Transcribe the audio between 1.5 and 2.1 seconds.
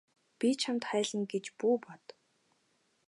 бүү бод.